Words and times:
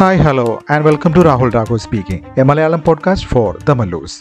Hi 0.00 0.20
hello 0.26 0.44
and 0.74 0.84
welcome 0.86 1.10
to 1.14 1.20
Rahul 1.26 1.48
Raghu 1.54 1.74
speaking 1.84 2.28
a 2.40 2.42
Malayalam 2.48 2.80
podcast 2.86 3.26
for 3.32 3.48
the 3.68 3.72
Mallus 3.78 4.16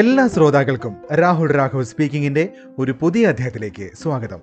എല്ലാ 0.00 0.24
ശ്രോതാക്കൾക്കും 0.34 0.94
രാഹുൽ 1.22 1.50
രാഘവ് 1.58 1.86
സ്പീക്കിംഗിന്റെ 1.92 2.44
ഒരു 2.84 2.94
പുതിയ 3.02 3.28
അധ്യായത്തിലേക്ക് 3.34 3.86
സ്വാഗതം 4.02 4.40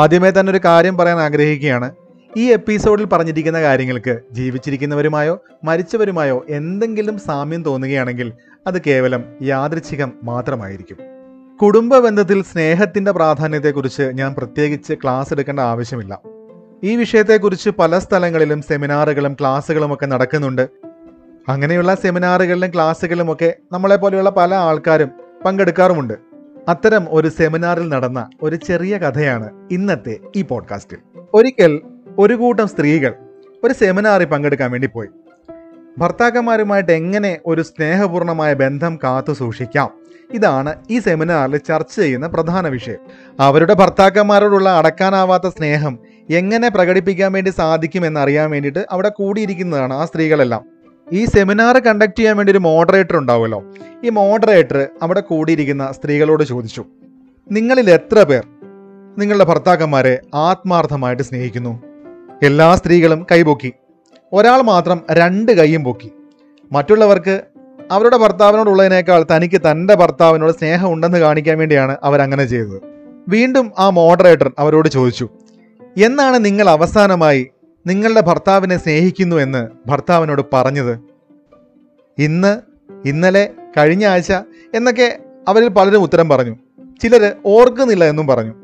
ആദ്യമേ 0.00 0.30
തന്നെ 0.36 0.52
ഒരു 0.54 0.60
കാര്യം 0.68 0.96
പറയാൻ 1.00 1.20
ആഗ്രഹിക്കുകയാണ് 1.26 1.88
ഈ 2.42 2.44
എപ്പിസോഡിൽ 2.58 3.08
പറഞ്ഞിരിക്കുന്ന 3.14 3.62
കാര്യങ്ങൾക്ക് 3.68 4.14
ജീവിച്ചിരിക്കുന്നവരുമായോ 4.40 5.34
മരിച്ചവരുമായോ 5.70 6.36
എന്തെങ്കിലും 6.60 7.18
സാമ്യം 7.28 7.64
തോന്നുകയാണെങ്കിൽ 7.70 8.30
അത് 8.70 8.78
കേവലം 8.86 9.24
യാദൃച്ഛികം 9.50 10.12
മാത്രമായിരിക്കും 10.30 11.00
കുടുംബ 11.62 11.96
ബന്ധത്തിൽ 12.04 12.38
സ്നേഹത്തിന്റെ 12.50 13.12
പ്രാധാന്യത്തെക്കുറിച്ച് 13.16 14.04
ഞാൻ 14.20 14.30
പ്രത്യേകിച്ച് 14.38 14.92
ക്ലാസ് 15.02 15.30
എടുക്കേണ്ട 15.34 15.60
ആവശ്യമില്ല 15.72 16.14
ഈ 16.88 16.92
വിഷയത്തെക്കുറിച്ച് 17.00 17.70
പല 17.80 17.98
സ്ഥലങ്ങളിലും 18.04 18.60
സെമിനാറുകളും 18.68 19.34
ക്ലാസ്സുകളും 19.40 19.90
ഒക്കെ 19.94 20.06
നടക്കുന്നുണ്ട് 20.12 20.64
അങ്ങനെയുള്ള 21.52 21.92
സെമിനാറുകളിലും 22.04 22.70
ക്ലാസ്സുകളിലും 22.74 23.30
ഒക്കെ 23.34 23.50
നമ്മളെ 23.74 23.96
പോലെയുള്ള 24.02 24.30
പല 24.40 24.52
ആൾക്കാരും 24.68 25.10
പങ്കെടുക്കാറുമുണ്ട് 25.46 26.14
അത്തരം 26.72 27.04
ഒരു 27.18 27.28
സെമിനാറിൽ 27.38 27.86
നടന്ന 27.94 28.20
ഒരു 28.46 28.56
ചെറിയ 28.68 28.96
കഥയാണ് 29.04 29.48
ഇന്നത്തെ 29.78 30.14
ഈ 30.38 30.42
പോഡ്കാസ്റ്റിൽ 30.52 31.00
ഒരിക്കൽ 31.40 31.74
ഒരു 32.24 32.34
കൂട്ടം 32.42 32.68
സ്ത്രീകൾ 32.74 33.14
ഒരു 33.66 33.74
സെമിനാറിൽ 33.82 34.28
പങ്കെടുക്കാൻ 34.34 34.70
വേണ്ടി 34.74 34.88
പോയി 34.96 35.10
ഭർത്താക്കന്മാരുമായിട്ട് 36.02 36.92
എങ്ങനെ 37.00 37.32
ഒരു 37.50 37.62
സ്നേഹപൂർണമായ 37.70 38.52
ബന്ധം 38.62 38.92
കാത്തു 39.04 39.32
സൂക്ഷിക്കാം 39.40 39.90
ഇതാണ് 40.36 40.70
ഈ 40.94 40.98
സെമിനാറിൽ 41.06 41.56
ചർച്ച 41.68 41.94
ചെയ്യുന്ന 42.02 42.26
പ്രധാന 42.34 42.66
വിഷയം 42.76 43.02
അവരുടെ 43.46 43.74
ഭർത്താക്കന്മാരോടുള്ള 43.80 44.68
അടക്കാനാവാത്ത 44.78 45.46
സ്നേഹം 45.56 45.94
എങ്ങനെ 46.38 46.68
പ്രകടിപ്പിക്കാൻ 46.76 47.30
വേണ്ടി 47.36 47.50
സാധിക്കുമെന്ന് 47.60 48.20
അറിയാൻ 48.24 48.48
വേണ്ടിയിട്ട് 48.54 48.82
അവിടെ 48.94 49.10
കൂടിയിരിക്കുന്നതാണ് 49.18 49.94
ആ 50.00 50.04
സ്ത്രീകളെല്ലാം 50.10 50.62
ഈ 51.18 51.22
സെമിനാർ 51.34 51.76
കണ്ടക്ട് 51.86 52.18
ചെയ്യാൻ 52.18 52.34
വേണ്ടി 52.38 52.52
ഒരു 52.54 52.62
മോഡറേറ്റർ 52.68 53.16
ഉണ്ടാവുമല്ലോ 53.22 53.60
ഈ 54.06 54.10
മോഡറേറ്റർ 54.20 54.78
അവിടെ 55.06 55.22
കൂടിയിരിക്കുന്ന 55.30 55.86
സ്ത്രീകളോട് 55.96 56.44
ചോദിച്ചു 56.52 56.84
നിങ്ങളിൽ 57.58 57.88
എത്ര 57.98 58.18
പേർ 58.30 58.44
നിങ്ങളുടെ 59.22 59.46
ഭർത്താക്കന്മാരെ 59.52 60.14
ആത്മാർത്ഥമായിട്ട് 60.48 61.24
സ്നേഹിക്കുന്നു 61.30 61.72
എല്ലാ 62.48 62.68
സ്ത്രീകളും 62.78 63.20
കൈപൊക്കി 63.32 63.70
ഒരാൾ 64.38 64.60
മാത്രം 64.72 64.98
രണ്ട് 65.20 65.50
കൈയും 65.58 65.82
പൊക്കി 65.86 66.08
മറ്റുള്ളവർക്ക് 66.74 67.34
അവരുടെ 67.94 68.16
ഭർത്താവിനോടുള്ളതിനേക്കാൾ 68.22 69.20
തനിക്ക് 69.32 69.58
തൻ്റെ 69.66 69.94
ഭർത്താവിനോട് 70.00 70.52
സ്നേഹം 70.60 70.88
ഉണ്ടെന്ന് 70.94 71.18
കാണിക്കാൻ 71.24 71.56
വേണ്ടിയാണ് 71.62 71.94
അവരങ്ങനെ 72.08 72.44
ചെയ്തത് 72.52 72.78
വീണ്ടും 73.34 73.66
ആ 73.84 73.86
മോഡറേറ്റർ 73.98 74.48
അവരോട് 74.62 74.88
ചോദിച്ചു 74.96 75.26
എന്നാണ് 76.06 76.38
നിങ്ങൾ 76.46 76.66
അവസാനമായി 76.76 77.42
നിങ്ങളുടെ 77.90 78.22
ഭർത്താവിനെ 78.28 78.76
സ്നേഹിക്കുന്നു 78.84 79.36
എന്ന് 79.44 79.62
ഭർത്താവിനോട് 79.90 80.42
പറഞ്ഞത് 80.54 80.94
ഇന്ന് 82.26 82.52
ഇന്നലെ 83.10 83.44
കഴിഞ്ഞ 83.76 84.04
ആഴ്ച 84.12 84.32
എന്നൊക്കെ 84.78 85.08
അവരിൽ 85.52 85.70
പലരും 85.78 86.04
ഉത്തരം 86.06 86.28
പറഞ്ഞു 86.32 86.54
ചിലർ 87.02 87.24
ഓർക്കുന്നില്ല 87.54 88.04
എന്നും 88.14 88.26
പറഞ്ഞു 88.32 88.54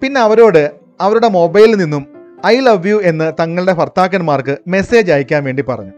പിന്നെ 0.00 0.18
അവരോട് 0.26 0.62
അവരുടെ 1.04 1.28
മൊബൈലിൽ 1.38 1.76
നിന്നും 1.82 2.02
ഐ 2.50 2.54
ലവ് 2.66 2.88
യു 2.90 2.96
എന്ന് 3.08 3.26
തങ്ങളുടെ 3.40 3.72
ഭർത്താക്കന്മാർക്ക് 3.80 4.54
മെസ്സേജ് 4.74 5.10
അയക്കാൻ 5.14 5.40
വേണ്ടി 5.48 5.62
പറഞ്ഞു 5.68 5.92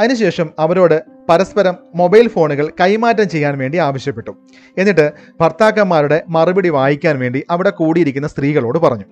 അതിനുശേഷം 0.00 0.46
അവരോട് 0.64 0.94
പരസ്പരം 1.30 1.74
മൊബൈൽ 2.00 2.26
ഫോണുകൾ 2.34 2.66
കൈമാറ്റം 2.80 3.26
ചെയ്യാൻ 3.34 3.54
വേണ്ടി 3.62 3.78
ആവശ്യപ്പെട്ടു 3.88 4.32
എന്നിട്ട് 4.80 5.04
ഭർത്താക്കന്മാരുടെ 5.40 6.18
മറുപടി 6.36 6.70
വായിക്കാൻ 6.78 7.14
വേണ്ടി 7.24 7.40
അവിടെ 7.54 7.72
കൂടിയിരിക്കുന്ന 7.80 8.28
സ്ത്രീകളോട് 8.34 8.78
പറഞ്ഞു 8.84 9.06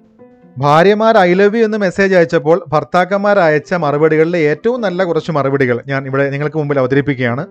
ഭാര്യമാർ 0.65 1.15
ഐ 1.27 1.31
ലവ് 1.41 1.59
യു 1.59 1.65
എന്ന് 1.69 1.79
മെസ്സേജ് 1.85 2.15
അയച്ചപ്പോൾ 2.19 2.59
ഭർത്താക്കന്മാർ 2.73 3.37
അയച്ച 3.47 3.75
മറുപടികളിലെ 3.85 4.41
ഏറ്റവും 4.53 4.81
നല്ല 4.87 5.03
കുറച്ച് 5.11 5.33
മറുപടികൾ 5.39 5.77
ഞാൻ 5.91 6.03
ഇവിടെ 6.09 6.25
നിങ്ങൾക്ക് 6.35 6.59
മുമ്പിൽ 6.61 6.79
അവതരിപ്പിക്കുകയാണ് 6.83 7.45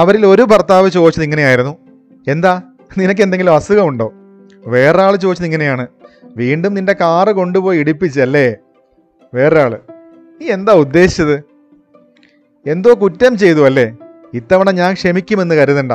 അവരിൽ 0.00 0.24
ഒരു 0.32 0.44
ഭർത്താവ് 0.52 0.90
ചോദിച്ചത് 0.96 1.24
ഇങ്ങനെയായിരുന്നു 1.28 1.72
എന്താ 2.34 2.54
നിനക്ക് 3.00 3.22
എന്തെങ്കിലും 3.26 3.54
അസുഖമുണ്ടോ 3.58 4.08
വേറൊരാൾ 4.74 5.14
ചോദിച്ചത് 5.24 5.48
ഇങ്ങനെയാണ് 5.50 5.84
വീണ്ടും 6.38 6.72
നിന്റെ 6.78 6.94
കാറ് 7.02 7.32
കൊണ്ടുപോയി 7.38 7.78
ഇടിപ്പിച്ചല്ലേ 7.82 8.46
വേറൊരാള് 9.36 9.78
നീ 10.38 10.46
എന്താ 10.56 10.72
ഉദ്ദേശിച്ചത് 10.84 11.36
എന്തോ 12.72 12.90
കുറ്റം 13.02 13.32
ചെയ്തു 13.42 13.60
അല്ലേ 13.68 13.86
ഇത്തവണ 14.38 14.70
ഞാൻ 14.80 14.90
ക്ഷമിക്കുമെന്ന് 15.00 15.54
കരുതണ്ട 15.60 15.94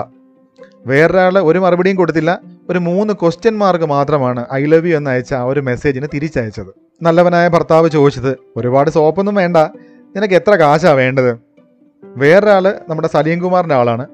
വേറൊരാൾ 0.92 1.36
ഒരു 1.50 1.60
മറുപടിയും 1.64 1.98
കൊടുത്തില്ല 2.00 2.32
ഒരു 2.70 2.80
മൂന്ന് 2.88 3.14
ക്വസ്റ്റ്യൻ 3.22 3.56
മാർക്ക് 3.62 3.88
മാത്രമാണ് 3.96 4.42
ഐ 4.60 4.62
ലവ് 4.72 4.90
യു 4.92 4.96
എന്ന് 5.00 5.10
അയച്ച 5.14 5.32
ആ 5.40 5.44
ഒരു 5.52 5.62
മെസ്സേജിന് 5.70 6.08
തിരിച്ചയച്ചത് 6.16 6.72
നല്ലവനായ 7.06 7.48
ഭർത്താവ് 7.56 7.88
ചോദിച്ചത് 7.96 8.32
ഒരുപാട് 8.60 8.90
സോപ്പൊന്നും 8.98 9.36
വേണ്ട 9.42 9.58
നിനക്ക് 10.16 10.36
എത്ര 10.40 10.54
കാശാ 10.64 10.92
വേണ്ടത് 11.02 11.32
വേറൊരാൾ 12.24 12.66
നമ്മുടെ 12.90 13.10
സലീം 13.16 13.40
കുമാറിൻ്റെ 13.46 13.78
ആളാണ് 13.80 14.06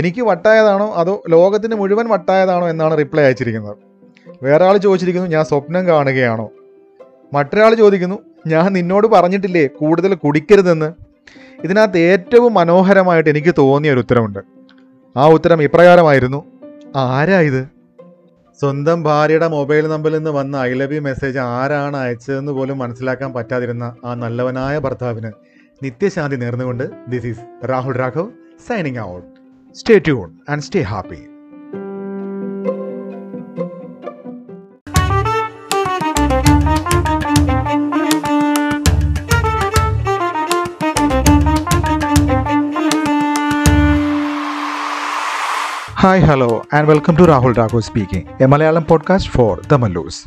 എനിക്ക് 0.00 0.22
വട്ടായതാണോ 0.30 0.88
അതോ 1.02 1.14
ലോകത്തിന് 1.36 1.76
മുഴുവൻ 1.82 2.08
വട്ടായതാണോ 2.14 2.66
എന്നാണ് 2.72 2.94
റിപ്ലൈ 3.02 3.22
അയച്ചിരിക്കുന്നത് 3.28 3.78
വേറെ 4.46 4.64
ആൾ 4.68 4.76
ചോദിച്ചിരിക്കുന്നു 4.86 5.30
ഞാൻ 5.36 5.44
സ്വപ്നം 5.50 5.82
കാണുകയാണോ 5.90 6.46
മറ്റൊരാൾ 7.36 7.72
ചോദിക്കുന്നു 7.82 8.18
ഞാൻ 8.52 8.66
നിന്നോട് 8.78 9.06
പറഞ്ഞിട്ടില്ലേ 9.14 9.64
കൂടുതൽ 9.80 10.12
കുടിക്കരുതെന്ന് 10.24 10.88
ഇതിനകത്ത് 11.64 11.98
ഏറ്റവും 12.10 12.52
മനോഹരമായിട്ട് 12.60 13.28
എനിക്ക് 13.34 13.52
തോന്നിയ 13.60 13.92
ഒരു 13.94 14.02
ഉത്തരമുണ്ട് 14.04 14.40
ആ 15.20 15.24
ഉത്തരം 15.36 15.60
ഇപ്രകാരമായിരുന്നു 15.66 16.40
ആരാ 17.04 17.38
ഇത് 17.50 17.62
സ്വന്തം 18.60 18.98
ഭാര്യയുടെ 19.08 19.46
മൊബൈൽ 19.56 19.84
നമ്പറിൽ 19.92 20.16
നിന്ന് 20.18 20.32
വന്ന 20.38 20.56
ഐ 20.68 20.72
ലവ് 20.80 20.96
യു 20.96 21.02
മെസ്സേജ് 21.08 21.40
ആരാണ് 21.58 21.96
അയച്ചതെന്ന് 22.02 22.52
പോലും 22.58 22.78
മനസ്സിലാക്കാൻ 22.82 23.30
പറ്റാതിരുന്ന 23.36 23.84
ആ 24.08 24.12
നല്ലവനായ 24.24 24.76
ഭർത്താവിന് 24.86 25.30
നിത്യശാന്തി 25.86 26.38
നേർന്നുകൊണ്ട് 26.44 26.84
this 27.14 27.30
is 27.32 27.46
Rahul 27.72 27.96
Raghav 28.02 28.30
signing 28.68 29.02
out 29.12 29.26
stay 29.80 29.98
tune 30.08 30.28
and 30.54 30.66
stay 30.68 30.82
happy 30.94 31.20
Hi, 46.02 46.18
hello, 46.28 46.62
and 46.76 46.88
welcome 46.90 47.16
to 47.18 47.24
Rahul 47.30 47.56
Drago 47.58 47.82
speaking, 47.90 48.24
a 48.44 48.48
Malayalam 48.54 48.90
podcast 48.94 49.32
for 49.36 49.50
the 49.72 49.84
Maloos. 49.84 50.26